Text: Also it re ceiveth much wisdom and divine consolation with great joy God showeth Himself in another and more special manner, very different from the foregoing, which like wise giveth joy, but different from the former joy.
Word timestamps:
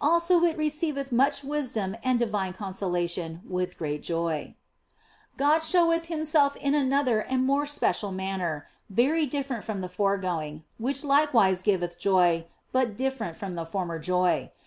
Also 0.00 0.42
it 0.44 0.56
re 0.56 0.70
ceiveth 0.70 1.12
much 1.12 1.44
wisdom 1.44 1.94
and 2.02 2.18
divine 2.18 2.54
consolation 2.54 3.42
with 3.46 3.76
great 3.76 4.02
joy 4.02 4.54
God 5.36 5.58
showeth 5.62 6.06
Himself 6.06 6.56
in 6.56 6.74
another 6.74 7.20
and 7.20 7.44
more 7.44 7.66
special 7.66 8.10
manner, 8.10 8.66
very 8.88 9.26
different 9.26 9.62
from 9.62 9.82
the 9.82 9.90
foregoing, 9.90 10.64
which 10.78 11.04
like 11.04 11.34
wise 11.34 11.60
giveth 11.60 11.98
joy, 11.98 12.46
but 12.72 12.96
different 12.96 13.36
from 13.36 13.56
the 13.56 13.66
former 13.66 13.98
joy. 13.98 14.52